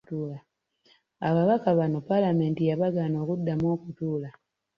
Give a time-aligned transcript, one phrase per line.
[1.29, 4.29] Ababaka bano palamenti yabagaana okuddamu okutuula